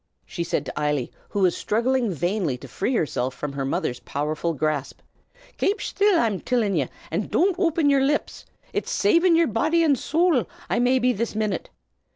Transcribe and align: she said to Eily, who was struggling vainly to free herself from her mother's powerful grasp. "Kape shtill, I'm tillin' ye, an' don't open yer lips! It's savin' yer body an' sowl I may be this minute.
she 0.25 0.43
said 0.43 0.65
to 0.65 0.73
Eily, 0.81 1.11
who 1.29 1.41
was 1.41 1.55
struggling 1.55 2.11
vainly 2.11 2.57
to 2.57 2.67
free 2.67 2.95
herself 2.95 3.35
from 3.35 3.53
her 3.53 3.63
mother's 3.63 3.99
powerful 3.99 4.51
grasp. 4.55 4.97
"Kape 5.57 5.77
shtill, 5.77 6.17
I'm 6.17 6.39
tillin' 6.39 6.75
ye, 6.75 6.89
an' 7.11 7.27
don't 7.27 7.55
open 7.59 7.87
yer 7.87 7.99
lips! 8.01 8.43
It's 8.73 8.89
savin' 8.89 9.35
yer 9.35 9.45
body 9.45 9.83
an' 9.83 9.95
sowl 9.95 10.49
I 10.71 10.79
may 10.79 10.97
be 10.97 11.13
this 11.13 11.35
minute. 11.35 11.69